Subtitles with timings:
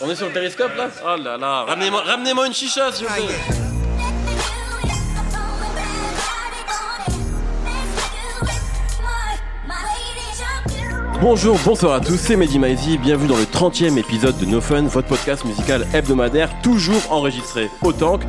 [0.00, 3.14] On est sur le périscope là Oh là là, ramenez-moi ramenez une chicha s'il vous
[3.14, 3.66] plaît.
[11.20, 14.82] Bonjour, bonsoir à tous, c'est Mehdi Maizy, bienvenue dans le 30e épisode de No Fun,
[14.82, 18.22] votre podcast musical hebdomadaire, toujours enregistré au tank.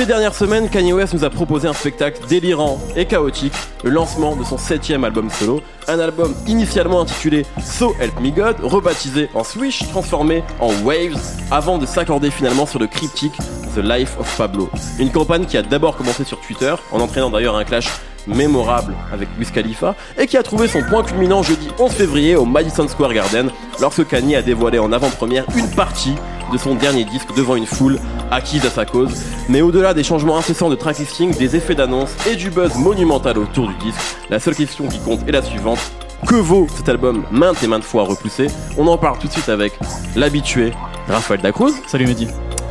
[0.00, 3.52] Ces dernières semaines, Kanye West nous a proposé un spectacle délirant et chaotique,
[3.84, 8.56] le lancement de son septième album solo, un album initialement intitulé So Help Me God,
[8.62, 13.36] rebaptisé en Swish, transformé en Waves, avant de s'accorder finalement sur le cryptique
[13.74, 14.70] The Life of Pablo.
[14.98, 17.90] Une campagne qui a d'abord commencé sur Twitter, en entraînant d'ailleurs un clash
[18.26, 22.46] mémorable avec Wiz Khalifa et qui a trouvé son point culminant jeudi 11 février au
[22.46, 23.50] Madison Square Garden
[23.82, 26.14] lorsque Kanye a dévoilé en avant-première une partie
[26.50, 27.98] de son dernier disque devant une foule
[28.30, 29.12] acquise à sa cause.
[29.48, 33.68] Mais au-delà des changements incessants de tracklisting, des effets d'annonce et du buzz monumental autour
[33.68, 35.78] du disque, la seule question qui compte est la suivante.
[36.26, 38.48] Que vaut cet album maintes et maintes fois repoussé?
[38.76, 39.78] On en parle tout de suite avec
[40.16, 40.72] l'habitué
[41.08, 41.72] Raphaël Dacruz.
[41.86, 42.28] Salut Mehdi.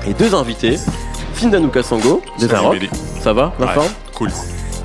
[0.07, 0.77] Et deux invités,
[1.33, 2.47] Findanou Kassango, des
[3.21, 4.29] Ça va, la forme Cool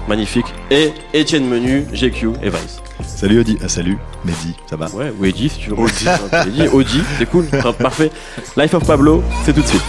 [0.08, 0.46] magnifique.
[0.70, 2.83] Et Étienne Menu, GQ et Vice.
[3.16, 5.76] Salut Audi, ah, salut Mehdi, ça va Ouais, ou Eddie si tu veux.
[5.76, 7.46] Audi, Audi, c'est cool,
[7.78, 8.10] parfait.
[8.56, 9.82] Life of Pablo, c'est tout de suite.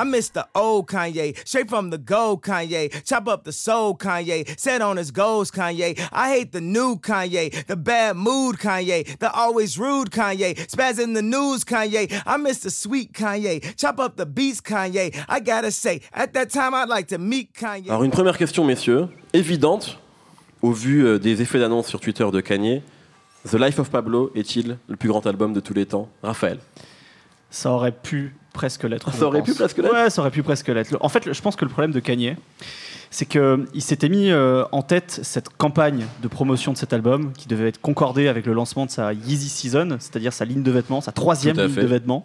[0.00, 2.88] I miss the old Kanye, straight from the gold Kanye.
[3.04, 5.98] Chop up the soul Kanye, set on his goals Kanye.
[6.12, 11.14] I hate the new Kanye, the bad mood Kanye, the always rude Kanye, spaz in
[11.14, 12.22] the news Kanye.
[12.24, 15.12] I miss the sweet Kanye, chop up the beats Kanye.
[15.28, 17.88] I gotta say, at that time I'd like to meet Kanye.
[17.90, 19.98] Alors une première question messieurs, évidente
[20.62, 22.82] au vu euh, des effets d'annonce sur Twitter de Kanye.
[23.48, 26.08] The Life of Pablo est-il le plus grand album de tous les temps?
[26.22, 26.58] Raphaël
[27.50, 29.12] Ça aurait pu presque l'être.
[29.12, 29.92] Ça aurait pu presque l'être?
[29.92, 30.96] Ouais, ça aurait pu presque l'être.
[31.00, 32.36] En fait, je pense que le problème de Kanye,
[33.10, 37.48] c'est qu'il s'était mis euh, en tête cette campagne de promotion de cet album qui
[37.48, 41.00] devait être concordée avec le lancement de sa Yeezy Season, c'est-à-dire sa ligne de vêtements,
[41.00, 42.24] sa troisième ligne de vêtements,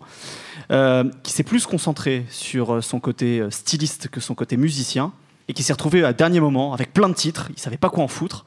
[0.72, 5.14] euh, qui s'est plus concentré sur euh, son côté styliste que son côté musicien,
[5.48, 8.04] et qui s'est retrouvé à dernier moment avec plein de titres, il savait pas quoi
[8.04, 8.45] en foutre,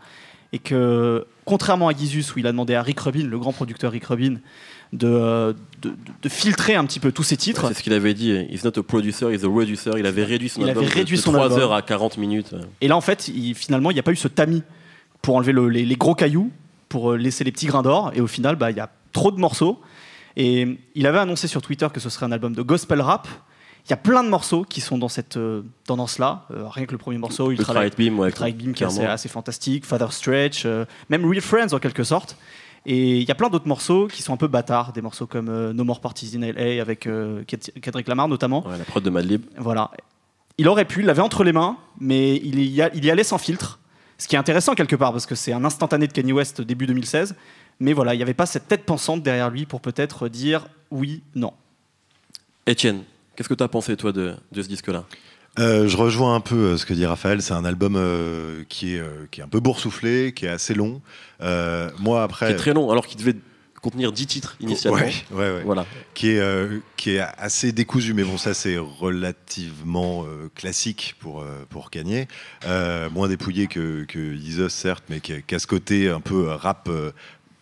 [0.52, 3.92] et que contrairement à Yeezus où il a demandé à Rick Rubin, le grand producteur
[3.92, 4.36] Rick Rubin,
[4.92, 7.66] de, de, filtrer un petit peu tous ces titres.
[7.68, 8.32] c'est ce qu'il avait dit.
[8.50, 9.90] He's not a producer, he's a producer.
[9.98, 12.54] Il avait réduit son il album avait réduit de, son 3 heures à 40 minutes.
[12.80, 14.62] Et là, en fait, il, finalement, il n'y a pas eu ce tamis
[15.22, 16.50] pour enlever les, gros cailloux,
[16.88, 18.12] pour euh, laisser les petits grains d'or.
[18.14, 19.80] Et au final, bah, il y a trop de morceaux.
[20.36, 23.26] Et il avait annoncé sur Twitter que ce serait un album de gospel rap.
[23.86, 26.44] Il y a plein de morceaux qui sont dans cette euh, tendance-là.
[26.50, 29.28] Euh, rien que le premier morceau, Ultra, Light Beam, ouais, Beam qui est assez, assez,
[29.28, 30.66] fantastique, Father Stretch,
[31.08, 32.36] même Real Friends en quelque sorte.
[32.88, 35.48] Et il y a plein d'autres morceaux qui sont un peu bâtards, des morceaux comme
[35.48, 37.42] euh, No More Parties in LA avec euh,
[37.82, 38.64] Kendrick Lamar notamment.
[38.66, 39.42] la prod de Madlib.
[39.58, 39.90] Voilà.
[40.56, 43.38] Il aurait pu, il l'avait entre les mains, mais il y, il y allait sans
[43.38, 43.80] filtre.
[44.18, 46.86] Ce qui est intéressant quelque part parce que c'est un instantané de Kanye West début
[46.86, 47.34] 2016.
[47.80, 51.22] Mais voilà, il n'y avait pas cette tête pensante derrière lui pour peut-être dire oui,
[51.34, 51.52] non.
[52.68, 53.02] Etienne,
[53.36, 55.04] qu'est-ce que tu as pensé toi de ce disque-là?
[55.58, 57.40] Euh, je rejoins un peu euh, ce que dit Raphaël.
[57.40, 61.00] C'est un album euh, qui, est, qui est un peu boursouflé, qui est assez long.
[61.98, 62.48] moi, après.
[62.48, 63.36] Qui est très long, alors qu'il devait
[63.80, 64.98] contenir 10 titres initialement.
[64.98, 65.86] Ouais, ouais, Voilà.
[66.12, 70.24] Qui est, qui est assez décousu, mais bon, ça c'est relativement
[70.56, 72.26] classique pour, pour Kanye.
[73.12, 76.90] moins dépouillé que, que certes, mais qui, qui, a ce côté un peu rap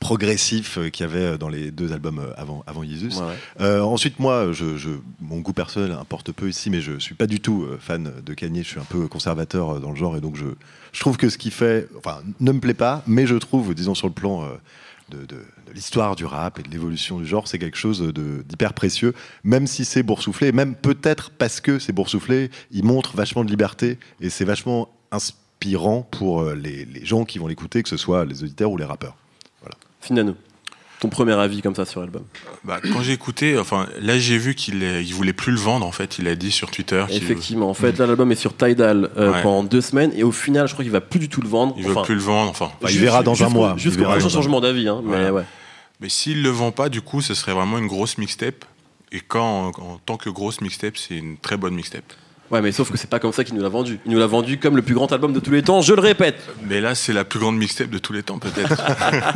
[0.05, 3.23] progressif euh, qu'il y avait euh, dans les deux albums euh, avant, avant Jesus.
[3.59, 4.91] ensuite, moi, je,
[5.23, 8.63] mon goût personnel importe peu ici, mais je suis pas du tout fan de Kanye.
[8.63, 10.45] Je suis un peu conservateur dans le genre, et donc je,
[10.93, 13.95] je trouve que ce qu'il fait, enfin, ne me plaît pas, mais je trouve, disons
[13.95, 14.47] sur le plan
[15.09, 15.37] de, de,
[15.75, 18.03] l'histoire du rap et de l'évolution du genre, c'est quelque chose
[18.47, 23.43] d'hyper précieux, même si c'est boursouflé, même peut-être parce que c'est boursouflé, il montre vachement
[23.43, 27.97] de liberté et c'est vachement inspirant pour les, les gens qui vont l'écouter, que ce
[27.97, 29.17] soit les auditeurs ou les rappeurs.
[30.05, 30.35] Finano,
[31.01, 32.25] ton premier avis comme ça sur l'album
[32.63, 35.93] bah, Quand j'ai écouté, enfin, là j'ai vu qu'il il voulait plus le vendre en
[35.93, 36.19] fait.
[36.19, 37.03] Il a dit sur Twitter.
[37.09, 40.75] Effectivement, en fait, l'album est sur Tidal euh, pendant deux semaines et au final, je
[40.75, 41.75] crois qu'il va plus du tout le vendre.
[41.79, 42.51] Il veut plus le vendre.
[42.51, 43.75] Enfin, bah, il verra dans un mois.
[43.79, 45.45] Jusqu'au prochain changement d'avis, hein, mais ouais.
[46.01, 48.65] Mais s'il le vend pas, du coup, ce serait vraiment une grosse mixtape.
[49.11, 52.13] Et quand, en tant que grosse mixtape, c'est une très bonne mixtape.
[52.51, 53.99] Ouais, mais sauf que c'est pas comme ça qu'il nous l'a vendu.
[54.05, 56.01] Il nous l'a vendu comme le plus grand album de tous les temps, je le
[56.01, 56.37] répète.
[56.63, 58.83] Mais là, c'est la plus grande mixtape de tous les temps, peut-être.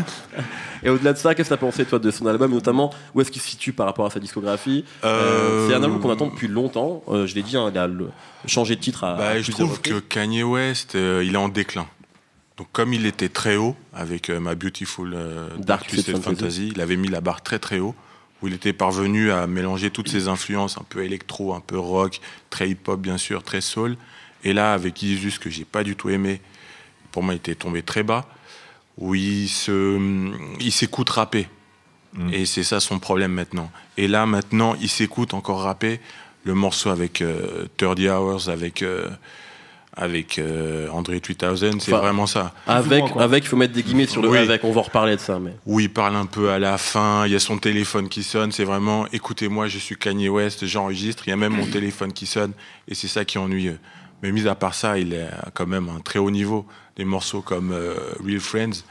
[0.82, 3.20] et au-delà de ça, qu'est-ce que tu as pensé, toi, de son album, notamment où
[3.20, 4.84] est-ce qu'il se situe par rapport à sa discographie?
[5.04, 7.02] Euh, euh, C'est un album qu'on attend depuis longtemps.
[7.08, 7.88] Euh, je l'ai dit, hein, il a
[8.46, 9.14] changé de titre à.
[9.14, 11.86] Bah, je trouve que Kanye West, il est en déclin.
[12.58, 15.16] Donc, comme il était très haut avec ma Beautiful
[15.58, 17.94] Dark, Twisted Fantasy, il avait mis la barre très très haut
[18.42, 22.20] où il était parvenu à mélanger toutes ses influences, un peu électro, un peu rock,
[22.50, 23.96] très hip-hop bien sûr, très soul.
[24.44, 26.40] Et là, avec Isus, que j'ai pas du tout aimé,
[27.10, 28.28] pour moi, il était tombé très bas,
[28.96, 31.48] où il s'écoute rapper.
[32.14, 32.32] Mm.
[32.32, 33.70] Et c'est ça son problème maintenant.
[33.96, 36.00] Et là, maintenant, il s'écoute encore rapper
[36.44, 37.22] le morceau avec
[37.76, 38.84] 30 Hours, avec
[39.98, 42.54] avec euh, André 3000, c'est vraiment ça.
[42.66, 45.20] Avec, avec, il faut mettre des guillemets sur le avec, on va en reparler de
[45.20, 45.38] ça.
[45.38, 45.54] Mais...
[45.66, 48.52] Oui, il parle un peu à la fin, il y a son téléphone qui sonne,
[48.52, 52.26] c'est vraiment, écoutez-moi, je suis Kanye West, j'enregistre, il y a même mon téléphone qui
[52.26, 52.52] sonne,
[52.86, 53.78] et c'est ça qui est ennuyeux.
[54.22, 56.66] Mais mis à part ça, il est quand même un très haut niveau.
[56.96, 58.82] Des morceaux comme euh, Real Friends,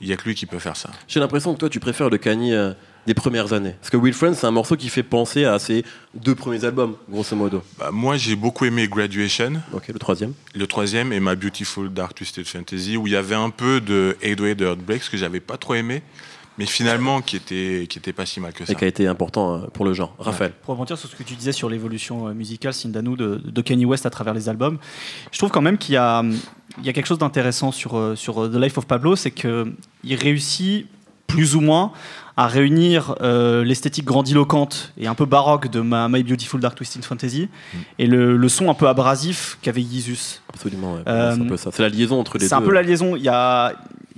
[0.00, 0.90] il n'y a que lui qui peut faire ça.
[1.08, 2.74] J'ai l'impression que toi, tu préfères le Kanye...
[3.08, 5.82] Des premières années Parce que Will Friends, c'est un morceau qui fait penser à ses
[6.12, 7.62] deux premiers albums, grosso modo.
[7.78, 9.54] Bah, moi, j'ai beaucoup aimé Graduation.
[9.72, 10.34] Ok, le troisième.
[10.54, 14.14] Le troisième et My Beautiful Dark Twisted Fantasy, où il y avait un peu de
[14.22, 16.02] Way de Heartbreaks que j'avais pas trop aimé
[16.58, 18.72] mais finalement qui était qui était pas si mal que ça.
[18.72, 20.14] Et qui a été important euh, pour le genre.
[20.18, 20.52] Raphaël.
[20.62, 23.84] Pour rebondir sur ce que tu disais sur l'évolution euh, musicale, Sindanu, de, de, Kanye
[23.84, 24.78] West à travers les albums,
[25.30, 26.24] je trouve quand même qu'il y a,
[26.78, 29.76] il y a quelque chose d'intéressant sur, euh, sur The Life of Pablo, c'est qu'il
[30.04, 30.88] réussit
[31.28, 31.92] plus ou moins
[32.38, 37.04] à réunir euh, l'esthétique grandiloquente et un peu baroque de ma My Beautiful Dark Twisted
[37.04, 37.78] Fantasy mm.
[37.98, 40.40] et le, son un peu abrasif qu'avait Yeezus.
[40.48, 41.70] Absolument, c'est un peu ça.
[41.72, 42.48] C'est la liaison entre les deux.
[42.48, 43.16] C'est un peu la liaison.
[43.16, 43.72] Il y a,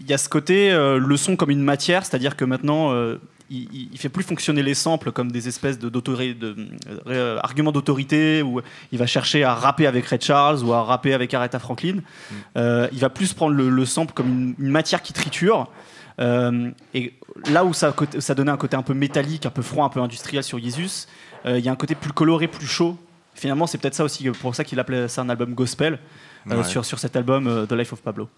[0.07, 3.17] y a ce côté, euh, le son comme une matière, c'est-à-dire que maintenant, euh,
[3.49, 8.61] il, il, fait plus fonctionner les samples comme des espèces de, d'arguments d'autorité où
[8.93, 12.01] il va chercher à rapper avec Ray Charles ou à rapper avec Aretha Franklin.
[12.55, 12.61] Mm.
[12.93, 15.71] il va plus prendre le, sample comme une, une, matière qui triture
[16.21, 17.15] euh, et
[17.51, 20.01] là où ça, ça, donnait un côté un peu métallique, un peu froid, un peu
[20.01, 21.07] industriel sur Jesus,
[21.47, 22.97] euh, il y a un côté plus coloré, plus chaud.
[23.35, 25.99] Finalement, c'est peut-être ça aussi pour ça qu'il appelait ça un album gospel
[26.51, 28.29] euh, sur, sur cet album The Life of Pablo.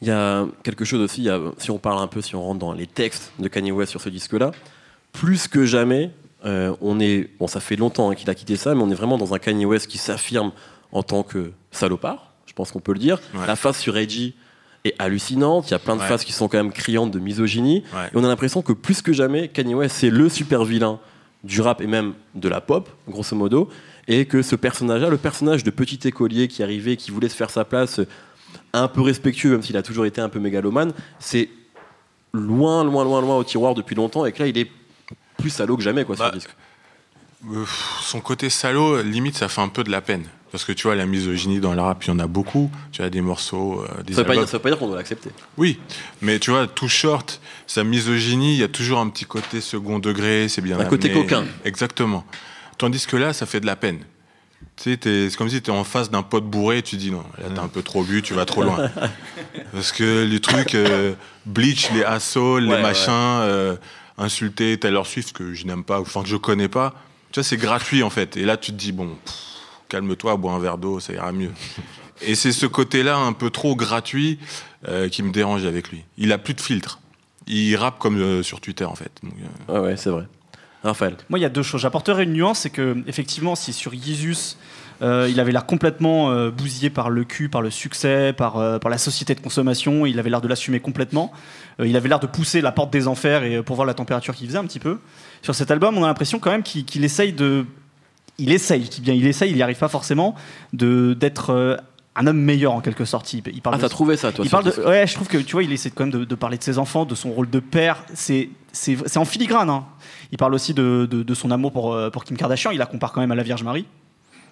[0.00, 1.28] Il y a quelque chose aussi,
[1.58, 4.00] si on parle un peu, si on rentre dans les textes de Kanye West sur
[4.00, 4.52] ce disque-là,
[5.12, 6.12] plus que jamais,
[6.44, 9.18] on est, bon, ça fait longtemps hein, qu'il a quitté ça, mais on est vraiment
[9.18, 10.52] dans un Kanye West qui s'affirme
[10.92, 13.18] en tant que salopard, je pense qu'on peut le dire.
[13.46, 14.36] La face sur Reggie,
[14.88, 15.68] est hallucinante.
[15.68, 17.84] Il y a plein de phases qui sont quand même criantes de misogynie.
[17.94, 20.98] Et on a l'impression que plus que jamais, Kanye West, c'est le super vilain
[21.44, 23.68] du rap et même de la pop, grosso modo.
[24.08, 27.50] Et que ce personnage-là, le personnage de petit écolier qui arrivait, qui voulait se faire
[27.50, 28.00] sa place,
[28.72, 31.48] un peu respectueux, même s'il a toujours été un peu mégalomane, c'est
[32.32, 34.24] loin, loin, loin, loin au tiroir depuis longtemps.
[34.24, 34.70] Et que là, il est
[35.36, 36.54] plus salaud que jamais, quoi, sur le bah, disque.
[37.52, 37.64] Euh,
[38.02, 40.24] son côté salaud, limite, ça fait un peu de la peine.
[40.50, 42.70] Parce que tu vois, la misogynie dans le rap, il y en a beaucoup.
[42.92, 43.82] Tu as des morceaux.
[43.82, 45.30] Euh, des ça ne veut, pas dire qu'on doit l'accepter.
[45.56, 45.78] Oui,
[46.22, 49.98] mais tu vois, tout short, sa misogynie, il y a toujours un petit côté second
[49.98, 50.78] degré, c'est bien.
[50.78, 51.44] Un côté coquin.
[51.64, 52.24] Exactement.
[52.78, 54.00] Tandis que là, ça fait de la peine.
[54.76, 57.10] Tu sais, c'est comme si tu es en face d'un pote bourré et tu dis
[57.10, 58.90] non, là t'es un peu trop bu, tu vas trop loin.
[59.72, 61.14] Parce que les trucs, euh,
[61.46, 63.76] Bleach, les assauts, les machins, euh,
[64.16, 66.94] insulter Taylor Swift que je n'aime pas, enfin que je connais pas,
[67.32, 68.36] tu vois, c'est gratuit en fait.
[68.36, 69.16] Et là, tu te dis bon
[69.88, 71.50] calme-toi, bois un verre d'eau, ça ira mieux.
[72.22, 74.38] Et c'est ce côté-là un peu trop gratuit
[74.88, 76.04] euh, qui me dérange avec lui.
[76.16, 77.00] Il a plus de filtre.
[77.46, 79.10] Il rappe comme euh, sur Twitter en fait.
[79.68, 80.26] Euh, ouais, c'est vrai.
[80.82, 81.16] Raphaël.
[81.28, 81.80] Moi, il y a deux choses.
[81.80, 84.56] J'apporterai une nuance, c'est que effectivement, si sur Jesus,
[85.00, 89.34] il avait l'air complètement bousillé par le cul, par le succès, par, par la société
[89.34, 91.32] de consommation, il avait l'air de l'assumer complètement.
[91.84, 94.46] il avait l'air de pousser la porte des enfers et pour voir la température qu'il
[94.46, 94.98] faisait un petit peu.
[95.42, 97.66] Sur cet album, on a l'impression quand même qu'il essaye de
[98.38, 100.34] il essaye, bien, il essaye, il n'y arrive pas forcément
[100.72, 101.76] de d'être euh,
[102.14, 103.32] un homme meilleur en quelque sorte.
[103.32, 105.52] Il, parle ah, t'as trouvé ça, toi il parle de, Ouais, je trouve que tu
[105.52, 108.04] vois, il essaie quand même de, parler de ses enfants, de son rôle de père.
[108.14, 108.48] C'est
[109.16, 109.70] en filigrane.
[109.70, 109.84] Hein.
[110.32, 112.70] Il parle aussi de, de, son amour pour, euh, pour Kim Kardashian.
[112.72, 113.86] Il la compare quand même à la Vierge Marie.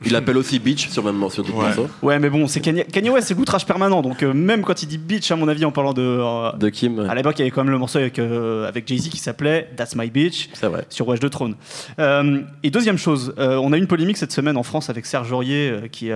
[0.05, 1.73] Il l'appelle aussi bitch sur même morceau de ouais.
[2.03, 4.03] ouais, mais bon, c'est Kanye, West, c'est l'outrage permanent.
[4.03, 7.01] Donc euh, même quand il dit bitch, à mon avis, en parlant de de Kim,
[7.01, 9.71] à l'époque, il y avait quand même le morceau avec avec Jay Z qui s'appelait
[9.77, 10.87] That's My Bitch vrai.
[10.91, 11.55] sur Watch de Trône.
[11.99, 15.89] et deuxième chose, on a eu une polémique cette semaine en France avec Serge Aurier
[15.91, 16.11] qui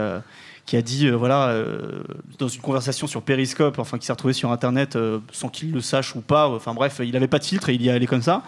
[0.70, 2.04] qui a dit, euh, voilà, euh,
[2.38, 5.80] dans une conversation sur Periscope, enfin qui s'est retrouvé sur Internet euh, sans qu'il le
[5.80, 8.22] sache ou pas, enfin bref, il n'avait pas de filtre et il y allait comme
[8.22, 8.44] ça.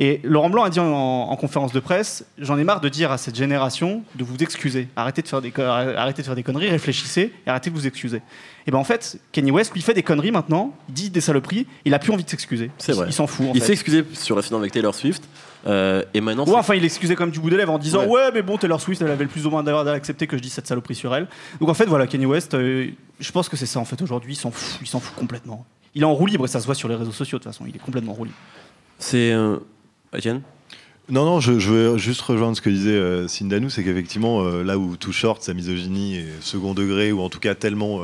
[0.00, 3.18] Et Laurent Blanc a dit en, conférence de presse, j'en ai marre de dire à
[3.18, 7.32] cette génération de vous excuser, arrêtez de faire des, arrêtez de faire des conneries, réfléchissez
[7.46, 8.20] et arrêtez de vous excuser.
[8.66, 11.68] Et ben en fait, Kenny West lui fait des conneries maintenant, il dit des saloperies,
[11.84, 12.72] il a plus envie de s'excuser.
[12.78, 13.06] C'est vrai.
[13.08, 13.46] Il s'en fout.
[13.54, 15.22] il s'est excusé sur la finale avec Taylor Swift.
[15.66, 18.30] Euh, et maintenant, ouais, enfin, il excusait comme du bout des lèvres en disant ouais.
[18.32, 20.52] mais bon, Taylor Swift, elle avait le plus ou moins d'avoir d'accepter que je dise
[20.52, 21.28] cette saloperie sur elle.
[21.60, 22.88] Donc en fait, voilà, Kanye West, euh,
[23.18, 24.32] je pense que c'est ça en fait aujourd'hui.
[24.34, 25.66] Il s'en fout, il s'en fout complètement.
[25.94, 27.52] Il est en roue libre et ça se voit sur les réseaux sociaux de toute
[27.52, 27.64] façon.
[27.66, 28.36] Il est complètement en roue libre.
[28.98, 29.56] C'est euh...
[30.14, 30.42] Etienne.
[31.08, 34.96] Non, non, je, veux juste rejoindre ce que disait euh, Sindanou, c'est qu'effectivement, là où
[34.96, 38.00] tout short, sa misogynie est second degré, ou en tout cas tellement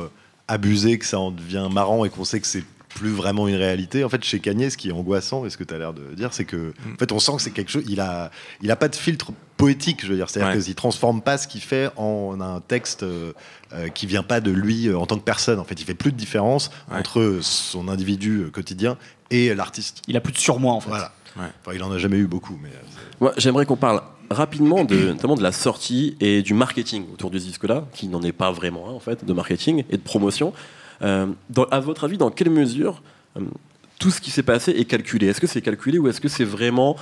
[0.49, 4.03] abusé que ça en devient marrant et qu'on sait que c'est plus vraiment une réalité.
[4.03, 6.13] En fait, chez Kanye, ce qui est angoissant, et ce que tu as l'air de
[6.15, 6.93] dire, c'est que, Mm.
[6.93, 7.83] en fait, on sent que c'est quelque chose.
[7.87, 10.29] Il a, il a pas de filtre poétique, je veux dire.
[10.29, 10.61] C'est-à-dire Ouais.
[10.63, 13.33] qu'il transforme pas ce qu'il fait en un texte euh,
[13.73, 15.59] euh, qui vient pas de lui euh, en tant que personne.
[15.59, 16.97] En fait, il fait plus de différence Ouais.
[16.99, 18.97] entre son individu euh, quotidien
[19.31, 20.01] et l'artiste.
[20.07, 20.89] Il a plus de surmoi en fait.
[20.89, 21.11] Voilà.
[21.37, 21.43] Ouais.
[21.61, 23.29] Enfin, il en a jamais eu beaucoup, mais.
[23.37, 27.45] j'aimerais qu'on parle rapidement de, notamment de la sortie et du marketing autour de ce
[27.45, 30.51] disque-là, qui n'en est pas vraiment un, en fait, de marketing et de promotion.
[31.01, 33.01] Euh, dans- à votre avis, dans quelle mesure
[33.37, 33.41] euh,
[33.99, 35.27] tout ce qui s'est passé est calculé?
[35.27, 36.95] Est-ce que c'est calculé ou est-ce que c'est vraiment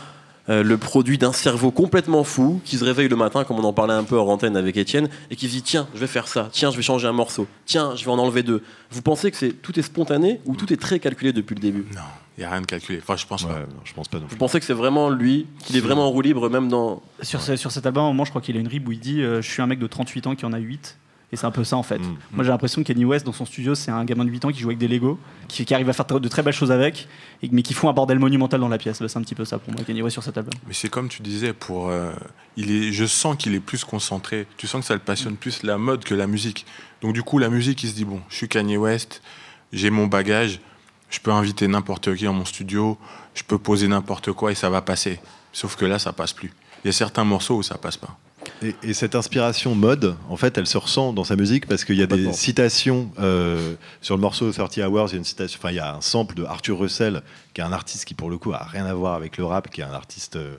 [0.47, 3.73] euh, le produit d'un cerveau complètement fou qui se réveille le matin, comme on en
[3.73, 6.27] parlait un peu en antenne avec Étienne, et qui se dit tiens, je vais faire
[6.27, 8.61] ça, tiens, je vais changer un morceau, tiens, je vais en enlever deux?
[8.91, 11.85] Vous pensez que c'est tout est spontané ou tout est très calculé depuis le début?
[11.95, 12.01] Non,
[12.37, 12.99] il n'y a rien de calculé.
[13.01, 13.59] Enfin, je pense Ouais, pas.
[13.61, 14.37] non, je pense pas non Vous plus.
[14.37, 17.55] pensez que c'est vraiment lui, qu'il est vraiment en roue libre, même dans Sur, ce-
[17.55, 19.23] sur cet album, à un moment, je crois qu'il a une rib où il dit
[19.23, 20.95] euh, Je suis un mec de 38 ans qui en a 8.
[21.31, 21.99] Et c'est un peu ça en fait.
[21.99, 22.17] Mm.
[22.33, 24.51] Moi j'ai l'impression que Kanye West dans son studio c'est un gamin de 8 ans
[24.51, 27.07] qui joue avec des Lego, qui, qui arrive à faire de très belles choses avec,
[27.41, 28.99] et, mais qui font un bordel monumental dans la pièce.
[29.01, 30.53] Bah, c'est un petit peu ça pour moi, Kanye West sur cet album.
[30.67, 32.11] Mais c'est comme tu disais, pour, euh,
[32.57, 34.47] il est, je sens qu'il est plus concentré.
[34.57, 36.65] Tu sens que ça le passionne plus la mode que la musique.
[37.01, 39.21] Donc du coup, la musique, il se dit, bon, je suis Kanye West,
[39.73, 40.59] j'ai mon bagage,
[41.09, 42.97] je peux inviter n'importe qui dans mon studio,
[43.33, 45.19] je peux poser n'importe quoi et ça va passer.
[45.53, 46.51] Sauf que là, ça passe plus.
[46.83, 48.17] Il y a certains morceaux où ça passe pas.
[48.61, 51.95] Et, et cette inspiration mode, en fait, elle se ressent dans sa musique parce qu'il
[51.95, 55.09] y a des citations euh, sur le morceau 30 Hours.
[55.09, 57.21] Il y a une citation, enfin, il y a un sample de Arthur Russell,
[57.53, 59.69] qui est un artiste qui, pour le coup, a rien à voir avec le rap,
[59.69, 60.55] qui est un artiste euh,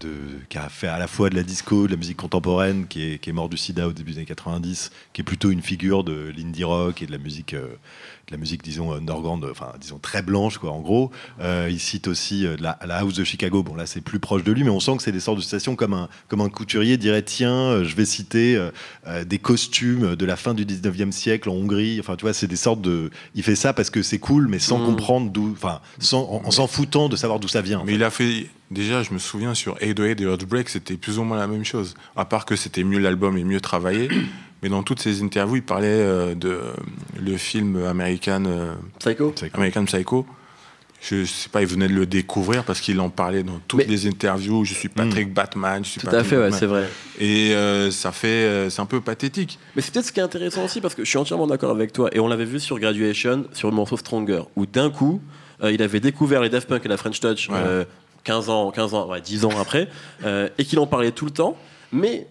[0.00, 0.10] de,
[0.48, 3.18] qui a fait à la fois de la disco, de la musique contemporaine, qui est,
[3.18, 6.04] qui est mort du sida au début des années 90, qui est plutôt une figure
[6.04, 7.66] de l'indie rock et de la musique, euh,
[8.26, 11.10] de la musique, disons, underground, enfin, disons, très blanche, quoi, en gros.
[11.40, 13.62] Euh, il cite aussi euh, la, la House de Chicago.
[13.62, 15.42] Bon, là, c'est plus proche de lui, mais on sent que c'est des sortes de
[15.42, 18.70] citations comme un, comme un couturier dirait tiens, euh, je vais citer euh,
[19.06, 21.98] euh, des costumes de la fin du 19e siècle en Hongrie.
[22.00, 23.10] Enfin, tu vois, c'est des sortes de.
[23.34, 24.86] Il fait ça parce que c'est cool, mais sans Mm.
[24.86, 25.52] comprendre d'où.
[25.52, 27.80] Enfin, sans, en, en s'en foutant de savoir d'où ça vient.
[27.80, 27.96] en Mais fait.
[27.96, 31.38] il a fait, déjà, je me souviens sur 808 et Heartbreak, c'était plus ou moins
[31.38, 31.94] la même chose.
[32.16, 34.08] À part que c'était mieux l'album et mieux travaillé.
[34.62, 36.72] Mais dans toutes ses interviews, il parlait euh, de euh,
[37.22, 40.26] le film American, euh, Psycho American Psycho.
[41.02, 43.84] Je sais pas, il venait de le découvrir parce qu'il en parlait dans toutes Mais-
[43.84, 44.64] les interviews.
[44.64, 46.58] Je suis Patrick Batman, je suis Tout à Patrick fait, ouais, Batman.
[46.60, 46.88] c'est vrai.
[47.18, 49.58] Et euh, ça fait, euh, c'est un peu pathétique.
[49.76, 51.92] Mais c'est peut-être ce qui est intéressant aussi parce que je suis entièrement d'accord avec
[51.92, 55.20] toi et on l'avait vu sur Graduation sur le morceau Stronger où d'un coup
[55.62, 57.56] euh, il avait découvert les Daft Punk et la French Touch Ouais.
[57.58, 57.84] euh,
[58.24, 59.88] 15 ans, 15 ans, ouais, 10 ans après
[60.24, 61.56] euh, et qu'il en parlait tout le temps.
[61.92, 62.26] Mais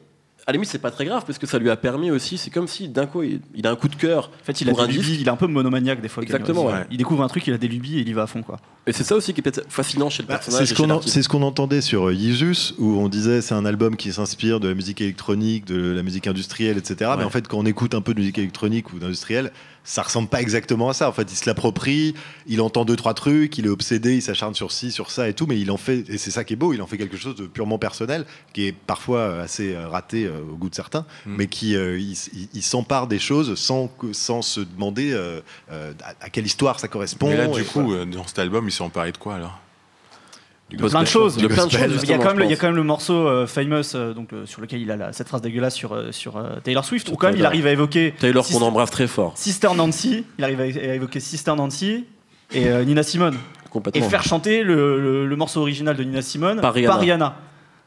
[0.46, 2.38] à la limite c'est pas très grave parce que ça lui a permis aussi.
[2.38, 4.68] C'est comme si d'un coup il, il a un coup de cœur En fait, il
[4.68, 5.00] a Pour des un disque.
[5.08, 6.22] lubies, il est un peu monomaniaque des fois.
[6.22, 6.74] Exactement, ouais.
[6.92, 8.58] Il découvre un truc, il a des lubies et il y va à fond quoi.
[8.86, 10.68] et c'est ça aussi qui est peut-être fascinant chez le Bah, personnage.
[10.68, 11.14] c'est ce qu'on en- l'artiste.
[11.14, 14.60] c'est ce qu'on entendait sur euh, Yeezus, où on disait c'est un album qui s'inspire
[14.60, 17.12] de la musique électronique, de la musique industrielle, etc.
[17.18, 19.52] Mais en fait, quand on écoute un peu de musique électronique ou d'industriel,
[19.84, 21.10] ça ressemble pas exactement à ça.
[21.10, 22.14] En fait, il se l'approprie,
[22.48, 25.34] il entend deux trois trucs, il est obsédé, il s'acharne sur ci, sur ça et
[25.34, 27.18] tout, mais il en fait, et c'est ça qui est beau, il en fait quelque
[27.18, 30.76] chose de purement personnel, qui est parfois euh, assez euh, raté euh, au goût de
[30.76, 31.36] certains, Mm.
[31.38, 35.42] mais qui euh, il, s- il- il s'empare des choses sans sans se demander euh,
[35.70, 37.28] à, à quelle histoire ça correspond.
[37.30, 38.06] Mais là, du coup, voilà.
[38.06, 39.60] dans cet album, il s'est emparé de quoi alors?
[40.74, 41.38] Du plein de choses.
[41.38, 42.00] De plein de choses.
[42.04, 42.62] Il y, a quand même, le- il y a pense.
[42.62, 45.28] quand même le morceau euh, Famous, euh, donc, euh, sur lequel il a la- cette
[45.28, 48.60] phrase dégueulasse sur, sur Taylor Swift, où quand même il arrive à évoquer Taylor Sister,
[48.60, 52.06] qu'on embrasse très fort, Sister Nancy, il arrive à, à évoquer Sister Nancy
[52.54, 53.38] et Nina Simone,
[53.94, 57.36] et faire chanter le, le- le morceau original de Nina Simone Par Rihanna.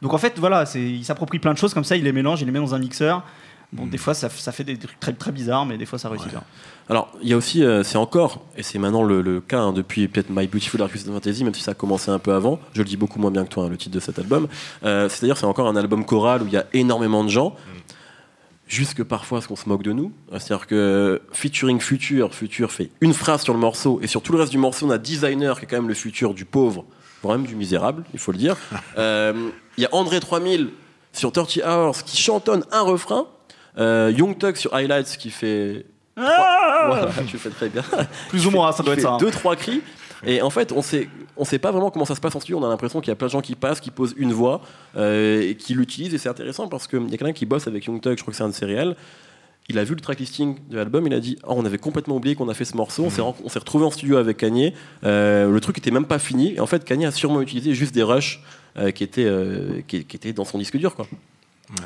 [0.02, 2.47] Donc en fait, voilà, il s'approprie plein de choses comme ça, il les mélange, il
[2.47, 3.23] les met dans un mixeur.
[3.73, 3.90] Bon, Mm.
[3.90, 6.26] des fois, ça, ça fait des trucs très, très bizarres, mais des fois, ça réussit
[6.28, 6.32] Ouais.
[6.32, 6.42] bien.
[6.88, 9.73] Alors, il y a aussi, euh, c'est encore, et c'est maintenant le, le cas hein,
[9.73, 12.78] depuis peut-être My Beautiful Dark Fantasy, même si ça a commencé un peu avant, je
[12.78, 14.46] le dis beaucoup moins bien que toi, hein, le titre de cet album.
[14.85, 17.56] Euh, C'est-à-dire, c'est encore un album choral où il y a énormément de gens,
[18.68, 20.12] jusque parfois ce qu'on se moque de nous.
[20.32, 24.38] C'est-à-dire que featuring Future, Future fait une phrase sur le morceau, et sur tout le
[24.38, 26.85] reste du morceau, on a Designer, qui est quand même le futur du pauvre,
[27.23, 28.56] voire même du misérable, il faut le dire.
[28.99, 30.70] Euh, Il y a André 3000
[31.12, 33.26] sur 30 Hours qui chantonne un refrain.
[33.78, 37.83] Euh, Young Thug sur Highlights qui fait voilà, tu fais très bien.
[38.30, 39.11] Plus ou moins, ça doit être ça.
[39.12, 39.18] hein.
[39.18, 39.83] Deux, trois cris.
[40.25, 42.59] Et en fait, on sait, on sait pas vraiment comment ça se passe en studio.
[42.59, 44.62] On a l'impression qu'il y a plein de gens qui passent, qui posent une voix
[44.97, 46.14] euh, et qui l'utilisent.
[46.14, 48.33] Et c'est intéressant parce qu'il y a quelqu'un qui bosse avec Young Thug, je crois
[48.33, 48.97] que c'est un de ses réels.
[49.68, 52.35] Il a vu le tracklisting de l'album, il a dit oh, on avait complètement oublié
[52.35, 53.04] qu'on a fait ce morceau.
[53.04, 54.73] On s'est on s'est retrouvé en studio avec Kanye.
[55.04, 56.54] Euh, le truc était même pas fini.
[56.54, 58.40] Et en fait, Kanye a sûrement utilisé juste des rushs
[58.78, 59.30] euh, qui, étaient,
[59.87, 60.95] qui, qui étaient dans son disque dur.
[60.95, 61.06] quoi.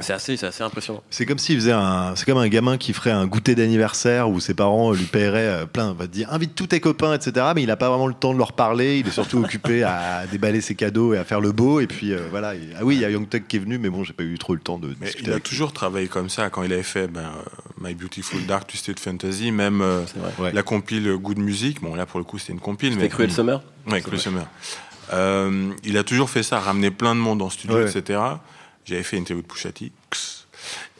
[0.00, 1.02] C'est assez, c'est assez impressionnant.
[1.08, 4.38] C'est comme s'il faisait un, c'est comme un gamin qui ferait un goûter d'anniversaire où
[4.38, 7.46] ses parents lui paieraient euh, plein, va te dire invite tous tes copains, etc.
[7.54, 8.98] Mais il n'a pas vraiment le temps de leur parler.
[8.98, 11.80] Il est surtout occupé à déballer ses cadeaux et à faire le beau.
[11.80, 12.54] Et puis euh, voilà.
[12.54, 14.22] Et- ah oui, il y a Young Thug qui est venu, mais bon, j'ai pas
[14.22, 15.22] eu trop le temps de Mais discuter.
[15.24, 15.48] il a avec lui.
[15.50, 16.50] toujours travaillé comme ça.
[16.50, 20.02] Quand il avait fait ben, euh, My Beautiful Dark Twisted Fantasy, même euh,
[20.52, 21.80] la compile Good Music.
[21.80, 22.92] Bon, là pour le coup, c'était une compile.
[22.92, 24.46] C'était Cruel Summer Oui, Cruel Summer.
[25.12, 28.20] Euh, il a toujours fait ça, ramener plein de monde en studio, etc.
[28.84, 29.92] J'avais fait une interview de Pushati.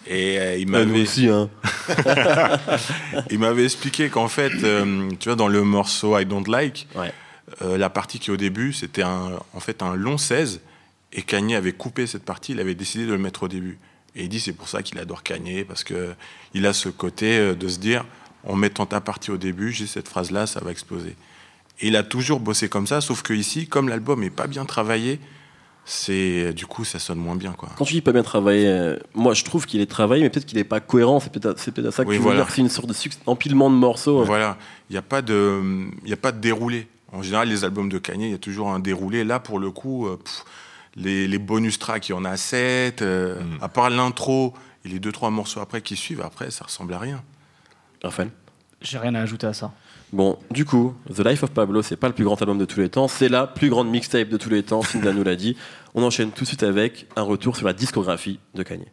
[0.06, 1.50] Et euh, il m'avait aussi, hein.
[3.30, 4.50] il m'avait expliqué qu'en fait,
[5.18, 6.88] tu vois, dans le morceau I Don't Like,
[7.60, 10.60] la partie qui au début, c'était en fait un long 16,
[11.12, 13.78] et Kanye avait coupé cette partie, il avait décidé de le mettre au début.
[14.14, 17.54] Et il dit c'est pour ça qu'il adore Kanye, parce qu'il a ce côté euh,
[17.54, 18.04] de se dire,
[18.44, 21.16] en mettant ta partie au début, j'ai cette phrase-là, ça va exploser.
[21.80, 24.64] Et il a toujours bossé comme ça, sauf que ici, comme l'album n'est pas bien
[24.64, 25.20] travaillé,
[25.84, 27.68] c'est du coup ça sonne moins bien quoi.
[27.76, 30.46] Quand tu dis pas bien travaillé, euh, moi je trouve qu'il est travaillé, mais peut-être
[30.46, 31.20] qu'il n'est pas cohérent.
[31.20, 32.50] C'est peut-être c'est peut-être ça que tu veux dire.
[32.50, 32.94] C'est une sorte de
[33.26, 34.24] empilement de morceaux.
[34.24, 34.56] Voilà,
[34.88, 36.88] il n'y a pas de il a pas de déroulé.
[37.12, 39.24] En général, les albums de Kanye, il y a toujours un déroulé.
[39.24, 40.16] Là, pour le coup, euh,
[40.96, 43.02] les, bonus tracks, il y en a 7.
[43.02, 43.58] Euh, mm.
[43.60, 47.22] À part l'intro et les 2-3 morceaux après qui suivent, après, ça ressemble à rien.
[48.02, 48.30] Raphaël?
[48.80, 49.72] J'ai rien à ajouter à ça.
[50.12, 52.80] Bon, du coup, The Life of Pablo, c'est pas le plus grand album de tous
[52.80, 55.56] les temps, c'est la plus grande mixtape de tous les temps, Cinda nous l'a dit.
[55.94, 58.86] On enchaîne tout de suite avec un retour sur la discographie de Kanye.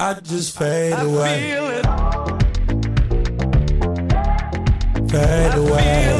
[0.00, 1.56] I just fade away.
[5.08, 6.10] Fade away.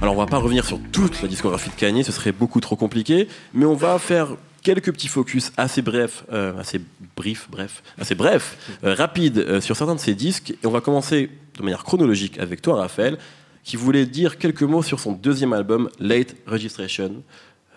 [0.00, 2.76] Alors on va pas revenir sur toute la discographie de Kanye, ce serait beaucoup trop
[2.76, 6.80] compliqué, mais on va faire quelques petits focus assez brefs, euh, assez
[7.16, 10.52] briefs, bref, assez bref, euh, rapides euh, sur certains de ses disques.
[10.62, 13.18] Et on va commencer de manière chronologique avec toi, Raphaël,
[13.64, 17.24] qui voulait dire quelques mots sur son deuxième album, Late Registration.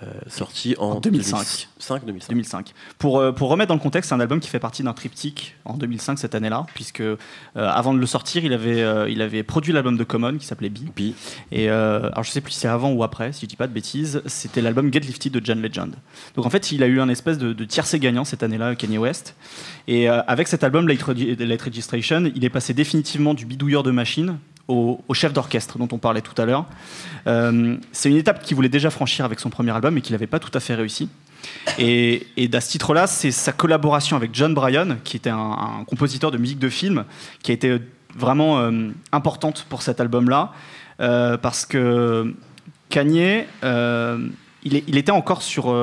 [0.03, 1.70] Euh, sorti en, 2005.
[2.27, 2.74] 2005.
[2.98, 5.55] Pour, euh, pour remettre dans le contexte, c'est un album qui fait partie d'un triptyque
[5.63, 7.17] en 2005 cette année-là, puisque euh,
[7.55, 11.13] avant de le sortir, il avait, il avait produit l'album de Common qui s'appelait B.
[11.51, 13.74] Et alors je sais plus si c'est avant ou après, si je dis pas de
[13.74, 15.93] bêtises, c'était l'album Get Lifted de John Legend.
[16.36, 18.98] Donc en fait, il a eu un espèce de, de tiercé gagnant cette année-là, Kanye
[18.98, 19.36] West.
[19.88, 24.38] Et avec cet album Late, Registration, il est passé définitivement du bidouilleur de machine
[24.72, 26.66] au, chef d'orchestre dont on parlait tout à l'heure.
[27.28, 30.28] Euh, c'est une étape qu'il voulait déjà franchir avec son premier album et qu'il n'avait
[30.28, 31.10] pas tout à fait réussi.
[31.78, 36.32] Et, et à ce titre-là, c'est sa collaboration avec John Bryan, qui était un, compositeur
[36.32, 37.06] de musique de film,
[37.41, 37.78] qui a été
[38.15, 40.52] vraiment euh, importante pour cet album-là,
[41.00, 42.34] euh, parce que
[42.89, 45.74] Kanye, il, il, était encore sur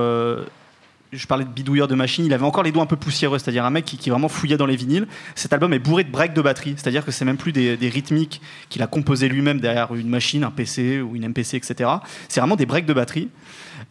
[1.13, 3.65] je parlais de bidouilleur de machine, il avait encore les doigts un peu poussiéreux, c'est-à-dire
[3.65, 5.07] un mec qui, vraiment fouillait dans les vinyles.
[5.35, 8.41] Cet album est bourré de breaks de batterie, c'est-à-dire que c'est même plus des, rythmiques
[8.69, 11.91] qu'il a composé lui-même derrière une machine, un PC ou une MPC, etc.
[12.29, 13.29] C'est vraiment des breaks de batterie.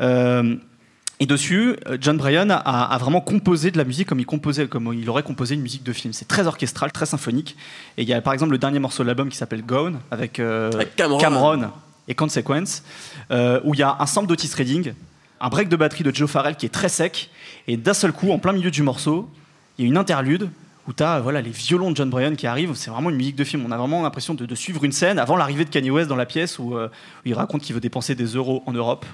[0.01, 0.55] Euh,
[1.19, 5.09] et dessus, John Bryan a, vraiment composé de la musique comme il, composait, comme il
[5.09, 6.13] aurait composé une musique de film.
[6.13, 7.57] C'est très orchestral, très symphonique.
[7.97, 10.39] Et il y a par exemple le dernier morceau de l'album qui s'appelle Gone avec,
[10.39, 11.71] euh, Cameron.
[12.07, 12.83] et Consequence,
[13.31, 14.93] euh, où il y a un sample d'Otis Redding
[15.39, 17.29] un break de batterie de Joe Farrell qui est très sec,
[17.67, 19.29] et d'un seul coup, en plein milieu du morceau,
[19.77, 20.49] il y a une interlude
[20.87, 22.73] où tu as voilà, les violons de John Bryan qui arrivent.
[22.75, 23.63] C'est vraiment une musique de film.
[23.65, 26.25] On a vraiment l'impression de, suivre une scène avant l'arrivée de Kanye West dans la
[26.25, 29.05] pièce où, euh, où il raconte qu'il veut dépenser des euros en Europe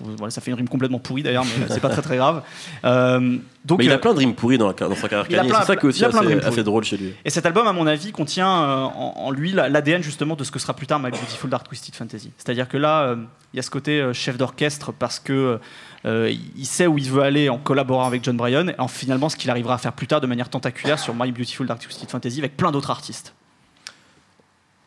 [0.00, 2.42] voilà, ça fait une rime complètement pourrie d'ailleurs, mais c'est pas très très grave.
[2.84, 5.44] Euh, donc, mais il a euh, plein de rimes pourries dans, dans sa carrière.
[5.44, 7.14] C'est ça qui est aussi assez, drôle chez lui.
[7.24, 10.58] Et cet album, à mon avis, contient euh, en, lui l'ADN justement de ce que
[10.58, 12.30] sera plus tard My Beautiful Dark Twisted Fantasy.
[12.36, 13.16] C'est-à-dire que là,
[13.52, 15.58] il y a ce côté chef d'orchestre parce que
[16.04, 19.36] il sait où il veut aller en collaborant avec John Bryan, et en, finalement ce
[19.36, 22.38] qu'il arrivera à faire plus tard de manière tentaculaire sur My Beautiful Dark Twisted Fantasy
[22.38, 23.34] avec plein d'autres artistes.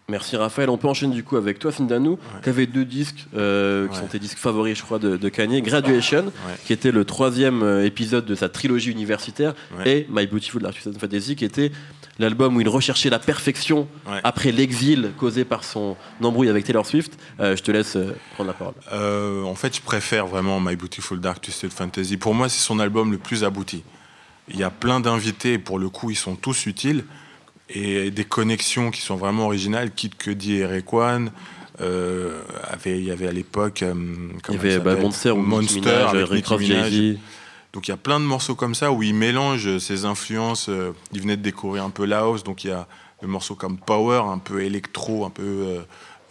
[0.09, 0.69] Merci Raphaël.
[0.69, 4.07] On peut enchaîner du coup avec toi, Findanou, qui avait deux disques euh, qui sont
[4.07, 5.61] tes disques favoris, je crois, de, Kanye.
[5.61, 6.31] Graduation,
[6.65, 9.53] qui était le troisième euh, épisode de sa trilogie universitaire,
[9.85, 11.73] et My Beautiful Dark Fantasy, qui était
[12.19, 13.89] l'album où il recherchait la perfection
[14.23, 17.19] après l'exil causé par son embrouille avec Taylor Swift.
[17.41, 17.97] Euh, je te laisse
[18.35, 18.75] prendre la parole.
[19.43, 22.15] en fait, je préfère vraiment My Beautiful Dark Twisted Fantasy.
[22.15, 23.83] Pour moi, c'est son album le plus abouti.
[24.47, 27.03] Il y a plein d'invités, et pour le coup, ils sont tous utiles
[27.69, 29.91] et des connexions qui sont vraiment originales.
[29.91, 31.27] Kid Cudi et Rayquan.
[31.79, 33.83] Euh, avait, il y avait à l'époque.
[33.83, 33.93] Euh,
[34.49, 35.79] il y avait bah, Monster, Monster
[36.59, 37.17] Minaj,
[37.71, 40.69] Donc il y a plein de morceaux comme ça où il mélange ses influences.
[40.69, 42.87] Euh, il venait de découvrir un peu la house, donc il y a
[43.21, 45.83] des morceaux comme Power, un peu électro, un peu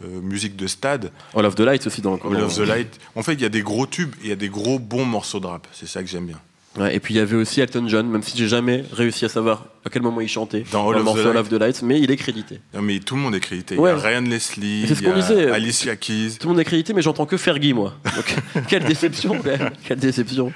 [0.05, 1.11] euh, musique de stade.
[1.35, 2.99] All of the Light aussi dans le All of the Light.
[3.15, 5.07] En fait, il y a des gros tubes et il y a des gros bons
[5.07, 5.67] morceaux de rap.
[5.73, 6.41] C'est ça que j'aime bien
[6.85, 9.67] et puis il y avait aussi Elton John, même si j'ai jamais réussi à savoir
[9.85, 12.61] à quel moment il chantait dans, All of the Lights, mais il est crédité.
[12.75, 13.77] Non, mais tout le monde est crédité.
[13.77, 16.37] Il y a Ryan Leslie, il y a Alicia Keys.
[16.39, 17.95] Tout le monde est crédité, mais j'entends que Fergie, moi.
[18.05, 18.37] Donc,
[18.69, 19.41] quelle déception,
[19.85, 20.53] Quelle déception.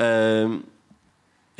[0.00, 0.56] Euh,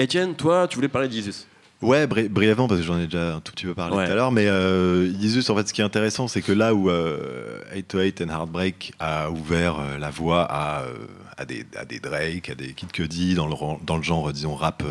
[0.01, 1.47] Etienne, toi, tu voulais parler de Jesus
[1.83, 4.33] Ouais, brièvement, parce que j'en ai déjà un tout petit peu parlé tout à l'heure,
[4.33, 8.23] mais euh, Isus, en fait, ce qui est intéressant, c'est que là où euh, 808
[8.23, 10.95] and Heartbreak a ouvert euh, la voie à, euh,
[11.37, 14.55] à, des, à des Drake, à des Kid Cudi, dans le, dans le genre, disons,
[14.55, 14.83] rap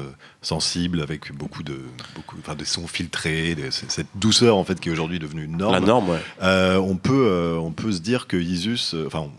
[0.44, 1.80] sensible, avec beaucoup de,
[2.16, 5.74] beaucoup, enfin, des sons filtrés, cette douceur, en fait, qui est aujourd'hui devenue une norme.
[5.74, 6.78] La norme, ouais.
[6.78, 9.30] on, peut, on peut se dire que Isus, enfin,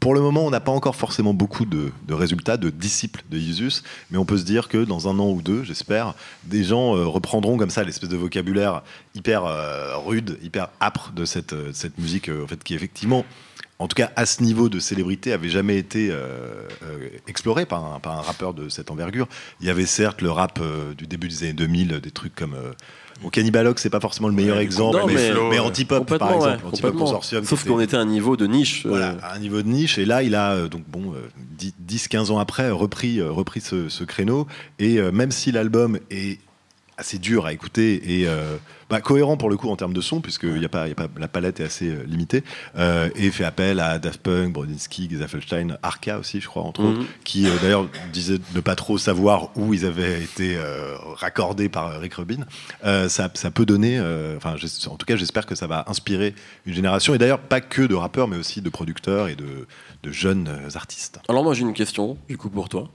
[0.00, 3.82] pour le moment, on n'a pas encore forcément beaucoup de, résultats, de disciples de Jesus,
[4.10, 7.04] mais on peut se dire que dans un an ou deux, j'espère, des gens euh,
[7.04, 8.82] reprendront comme ça l'espèce de vocabulaire
[9.14, 13.26] hyper euh, rude, hyper âpre de cette, euh, cette musique, en fait, qui effectivement,
[13.80, 16.14] en tout cas à ce niveau de célébrité, avait jamais été
[17.26, 19.26] exploré par un, par un, rappeur de cette envergure.
[19.60, 20.60] Il y avait certes le rap
[20.96, 22.54] du début des années 2000, des trucs comme
[23.22, 26.66] Bon, Cannibalogue, c'est pas forcéement le meilleur exemple, mais, mais, Antipop, par exemple.
[26.66, 27.44] Antipop Consortium.
[27.44, 28.86] Sauf qu'on était à un niveau de niche.
[28.86, 29.18] Voilà, euh.
[29.22, 29.98] à un niveau de niche.
[29.98, 31.12] Et là, il a, euh, donc bon,
[31.86, 34.46] 10-15 euh, ans après, repris, repris ce, ce créneau.
[34.78, 36.38] Et même si l'album est
[37.00, 38.56] assez dur à écouter et euh,
[38.90, 40.94] bah, cohérent pour le coup en termes de son, puisque y a pas, y a
[40.94, 42.44] pas, la palette est assez euh, limitée,
[42.76, 47.00] euh, et fait appel à Daft Punk, Brodinski, Gezafelstein, Arca aussi, je crois, entre autres,
[47.00, 47.06] mhm.
[47.24, 50.58] qui d'ailleurs disaient ne pas trop savoir où ils avaient été
[51.16, 52.44] raccordés par Rick Rubin.
[52.82, 53.98] Ça, ça, peut donner,
[54.36, 54.54] enfin,
[54.86, 56.34] en tout cas, j'espère que ça va inspirer
[56.66, 59.66] une génération, et d'ailleurs, pas que de rappeurs, mais aussi de producteurs et de,
[60.02, 61.20] de jeunes artistes.
[61.28, 62.90] Alors, moi, j'ai une question, du coup, pour toi.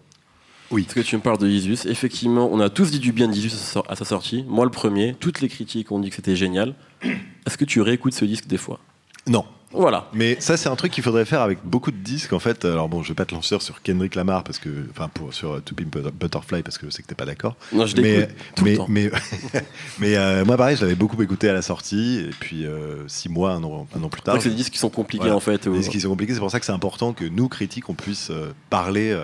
[0.72, 0.84] Oui.
[0.84, 1.88] Parce que tu me parles de Isus.
[1.88, 3.52] Effectivement, on a tous dit du bien d'Isus
[3.88, 4.46] à sa sortie.
[4.48, 5.16] Moi, le premier.
[5.20, 6.76] Toutes les critiques ont dit que c'était génial.
[7.46, 8.80] Est-ce que tu réécoutes ce disque des fois?
[9.28, 9.46] Non.
[9.72, 10.08] Voilà.
[10.14, 12.64] Mais ça, c'est un truc qu'il faudrait faire avec beaucoup de disques, en fait.
[12.66, 15.58] Alors bon, je vais pas te lancer sur Kendrick Lamar parce que, enfin, pour sur
[15.58, 17.56] uh, To Pimp Butterfly parce que je sais que t'es pas d'accord.
[17.74, 18.86] Non, je mais, tout mais, le temps.
[18.88, 19.12] mais,
[20.00, 23.28] mais euh, moi, pareil, je l'avais beaucoup écouté à la sortie et puis euh, six
[23.28, 24.42] mois, un an, un an plus tard.
[24.42, 25.68] C'est des disques qui sont compliqués en fait.
[25.68, 26.34] Des disques qui sont compliqués.
[26.34, 29.18] C'est pour ça que c'est important que nous critiques, on puisse euh, parler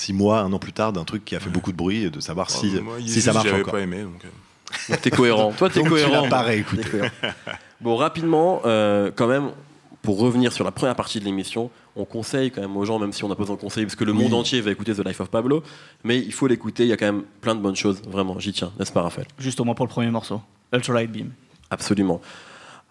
[0.00, 2.10] six mois, un an plus tard d'un truc qui a fait beaucoup de bruit et
[2.10, 2.72] de savoir oh, si,
[3.06, 3.72] si ça marche encore.
[3.72, 4.24] pas aimé donc.
[4.24, 4.96] Euh.
[5.02, 5.52] t'es cohérent.
[5.52, 6.28] Toi t'es cohérent.
[6.28, 6.64] pareil,
[7.80, 9.50] Bon rapidement, euh, quand même,
[10.02, 13.12] pour revenir sur la première partie de l'émission, on conseille quand même aux gens, même
[13.12, 15.06] si on n'a pas besoin de conseiller, parce que le monde entier va écouter The
[15.06, 15.62] Life of Pablo,
[16.04, 16.84] mais il faut l'écouter.
[16.84, 18.38] Il y a quand même plein de bonnes choses, vraiment.
[18.38, 19.26] J'y tiens, n'est-ce pas, Raphaël?
[19.38, 20.40] Juste au moins pour le premier morceau,
[20.72, 21.30] Ultralight Beam.
[21.70, 22.20] Absolument.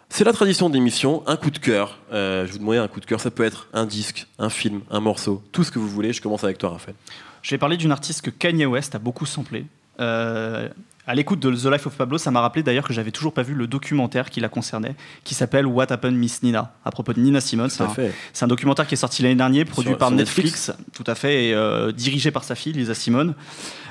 [0.10, 2.00] C'est la tradition de l'émission, un coup de cœur.
[2.12, 4.82] Euh, je vous demandais un coup de cœur, ça peut être un disque, un film,
[4.90, 6.14] un morceau, tout ce que vous voulez.
[6.14, 6.96] Je commence avec toi, Raphaël.
[7.42, 9.66] Je vais parler d'une artiste que Kanye West a beaucoup samplé.
[10.00, 10.68] Euh,
[11.10, 13.42] à l'écoute de The Life of Pablo, ça m'a rappelé d'ailleurs que j'avais toujours pas
[13.42, 17.20] vu le documentaire qui la concernait, qui s'appelle What Happened Miss Nina, à propos de
[17.20, 17.72] Nina Simone.
[17.72, 21.54] C'est un, documentaire qui est sorti l'année dernière, produit par Netflix, tout à fait, et
[21.56, 23.34] euh, dirigé par sa fille, Lisa Simone.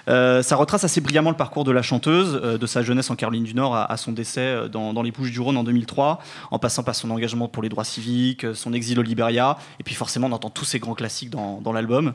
[0.07, 3.17] Euh, ça retrace assez brillamment le parcours de la chanteuse, euh, de sa jeunesse en
[3.17, 6.21] Caroline du Nord à, son décès dans, les Bouches du Rhône en 2003,
[6.53, 9.97] en passant par son engagement pour les droits civiques, son exil au Liberia, et puis
[9.97, 12.13] forcément on entend tous ces grands classiques dans, dans l'album.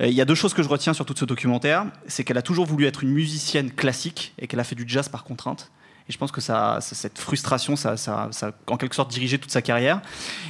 [0.00, 2.42] Il y a deux choses que je retiens sur tout ce documentaire, c'est qu'elle a
[2.42, 5.72] toujours voulu être une musicienne classique et qu'elle a fait du jazz par contrainte.
[6.06, 9.38] Et je pense que ça, cette frustration, ça, ça, ça, a en quelque sorte dirigé
[9.38, 10.02] toute sa carrière.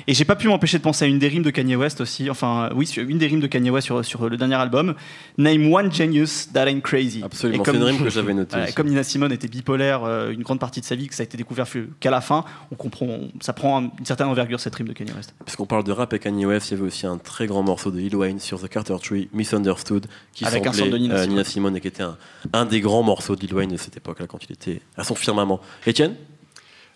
[0.09, 2.29] Et j'ai pas pu m'empêcher de penser à une des rimes de Kanye West aussi.
[2.29, 4.97] Enfin, oui, une des rimes de Kanye West sur, sur le dernier album.
[5.38, 7.23] Name one genius that ain't crazy.
[7.23, 8.73] Absolument, c'est une rime que j'avais notée.
[8.75, 11.25] comme Nina Simone était bipolaire euh, une grande partie de sa vie, que ça a
[11.25, 11.69] été découvert
[12.01, 15.35] qu'à la fin, on comprend, ça prend une certaine envergure cette rime de Kanye West.
[15.45, 17.93] Puisqu'on parle de rap et Kanye West, il y avait aussi un très grand morceau
[17.93, 21.45] de Lil Wayne sur The Carter Tree, Misunderstood, qui Avec un de Nina, euh, Nina,
[21.45, 22.17] Simone et qui était un,
[22.53, 25.14] un des grands morceaux de Lil Wayne de cette époque-là, quand il était à son
[25.14, 25.43] firmament.
[25.87, 26.14] Etienne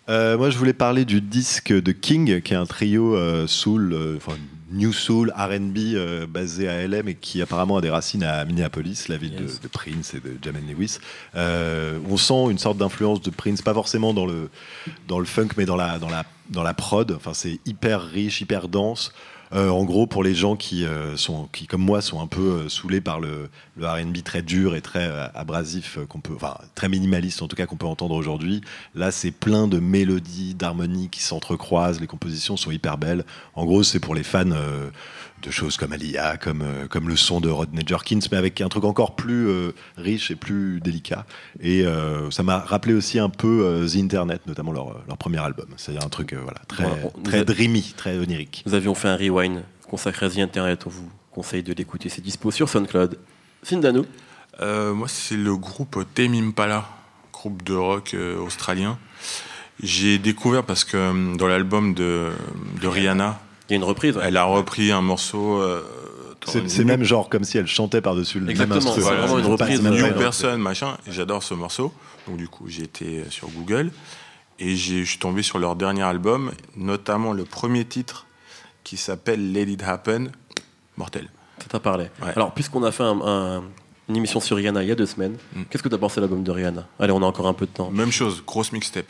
[0.09, 3.93] euh, moi, je voulais parler du disque de King, qui est un trio euh, soul,
[3.93, 4.37] euh, enfin
[4.71, 9.17] new soul, R&B basé à LM et qui apparemment a des racines à Minneapolis, la
[9.17, 10.99] ville de, Prince et de Jamel Lewis.
[11.35, 14.51] on sent une sorte d'influence de Prince, pas forcément dans le
[15.07, 17.11] dans le funk, mais dans la dans la dans la prod.
[17.13, 19.11] Enfin, c'est hyper riche, hyper dense.
[19.53, 22.41] Euh, en gros, pour les gens qui, euh, sont, qui, comme moi, sont un peu
[22.41, 26.89] euh, saoulés par le, le RB très dur et très abrasif, qu'on peut, enfin, très
[26.89, 28.61] minimaliste en tout cas, qu'on peut entendre aujourd'hui,
[28.95, 33.25] là, c'est plein de mélodies, d'harmonies qui s'entrecroisent, les compositions sont hyper belles.
[33.55, 34.53] En gros, c'est pour les fans
[35.41, 38.69] de choses comme Alia, comme, euh, comme le son de Rodney Jerkins, mais avec un
[38.69, 41.25] truc encore plus euh, riche et plus délicat.
[41.61, 45.67] Et euh, ça m'a rappelé aussi un peu The Internet, notamment leur, leur premier album.
[45.77, 46.85] C'est-à-dire un truc voilà, très,
[47.23, 48.63] très dreamy, très onirique.
[48.65, 49.38] Nous avions fait un rewind
[49.89, 50.83] consacré à The Internet.
[50.85, 52.09] On vous conseille de l'écouter.
[52.09, 53.17] C'est dispo sur SoundCloud.
[53.63, 54.05] Sindano
[54.59, 56.87] Moi, c'est le groupe Tame Impala,
[57.31, 58.97] groupe de rock australien.
[59.81, 62.31] J'ai découvert parce que dans l'album de,
[62.81, 64.19] de Rihanna, il y a une reprise.
[64.21, 65.61] Elle a repris un morceau.
[65.61, 65.83] Euh,
[66.45, 69.09] c'est même genre comme si elle chantait par-dessus le Exactement, même instrument.
[69.09, 69.81] C'est vraiment une reprise.
[69.83, 70.97] New Person, machin.
[71.07, 71.93] J'adore ce morceau.
[72.27, 73.91] Donc du coup, j'ai été sur Google
[74.57, 78.25] et je suis tombé sur leur dernier album, notamment le premier titre
[78.89, 80.31] qui s'appelle Let It Happen.
[80.97, 81.29] Mortel.
[81.61, 82.07] Ça t'a parlé.
[82.35, 83.61] Alors, puisqu'on a fait un,
[84.09, 85.37] une émission sur Rihanna il y a deux semaines.
[85.53, 85.63] Mm.
[85.69, 86.87] Qu'est-ce que tu as pensé de l'album de Rihanna?
[86.99, 87.91] Allez, on a encore un peu de temps.
[87.91, 89.05] Même chose, grosse mixtape.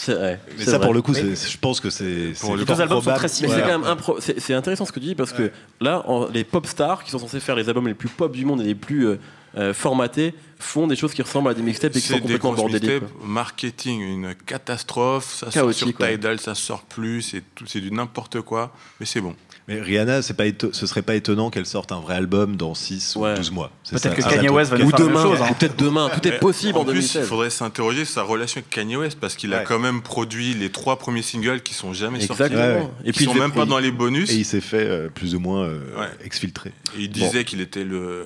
[0.00, 0.40] C'est vrai.
[0.56, 0.86] Mais ça, vrai.
[0.86, 2.32] pour le coup, je pense que c'est.
[2.40, 3.56] Pour c'est le deux albums sont très Mais similaires.
[3.66, 6.66] c'est quand même impro- intéressant ce que tu dis parce que là, en- les pop
[6.66, 9.08] stars qui sont censés faire les albums les plus pop du monde et les plus
[9.08, 9.18] euh,
[9.56, 12.38] euh, formatés font des choses qui ressemblent à des mixtapes et qui sont C'est des
[12.38, 12.82] complètement bordéliques.
[13.02, 15.34] mixtapes, marketing, une catastrophe.
[15.34, 16.12] Ça sort Chaotique, sur ouais.
[16.12, 17.34] Tidal, ça sort plus,
[17.66, 19.34] c'est du n'importe quoi, mais c'est bon.
[19.68, 22.74] Mais Rihanna, c'est pas éto- ce serait pas étonnant qu'elle sorte un vrai album dans
[22.74, 23.32] 6 Ouais.
[23.32, 23.70] ou 12 mois.
[23.84, 25.48] C'est Peut-être que c'est Kanye West va nous Ou faire demain, chose, hein.
[25.50, 27.22] ou peut-être demain, tout est possible en, en plus, 2016.
[27.24, 30.54] il faudrait s'interroger sur sa relation avec Kanye West parce qu'il a quand même produit
[30.54, 32.48] les trois premiers singles qui sont jamais Exactement.
[32.48, 32.54] sortis.
[32.56, 32.88] Ouais, ouais.
[33.04, 34.30] Et puis sont il même pas dans les bonus.
[34.32, 36.08] Et il s'est fait euh, plus ou moins euh, Ouais.
[36.24, 36.72] exfiltrer.
[36.98, 38.24] Et il disait qu'il était le euh,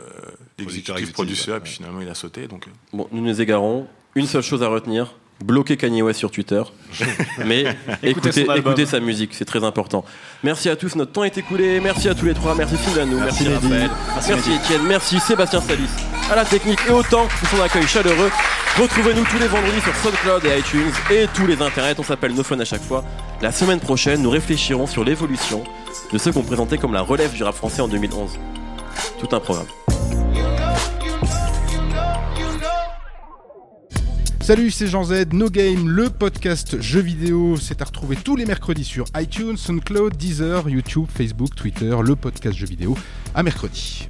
[0.59, 1.59] l'exécutif exécutif, producteur, ouais.
[1.59, 2.47] et puis finalement il a sauté.
[2.47, 3.87] Donc, euh, Bon, nous nous égarons.
[4.15, 6.63] Une seule chose à retenir bloquer Kanye West sur Twitter.
[7.47, 7.65] Mais
[8.03, 10.05] écoutez, sa musique, c'est très important.
[10.43, 11.81] Merci à tous, notre temps est écoulé.
[11.81, 12.55] Merci à tous les trois.
[12.55, 13.91] Merci Sylvanou, merci, Merci Raphaël,
[14.29, 15.89] merci, Étienne, merci Sébastien Salis
[16.31, 18.31] à la technique et autant pour son accueil chaleureux.
[18.79, 21.95] Retrouvez-nous tous les vendredis sur SoundCloud et iTunes et tous les internets.
[21.99, 23.05] On s'appelle No Fun à chaque fois.
[23.43, 25.63] La semaine prochaine, nous réfléchirons sur l'évolution
[26.11, 28.39] de ceux qu'on présentait comme la relève du rap français en 2011.
[29.21, 29.67] Tout un programme.
[34.43, 37.57] Salut, c'est Jean Z, No Game, le podcast jeux vidéo.
[37.57, 42.59] C'est à retrouver tous les mercredis sur iTunes, SoundCloud, Deezer, YouTube, Facebook, Twitter, le podcast
[42.59, 42.97] jeux vidéo.
[43.37, 44.09] À mercredi.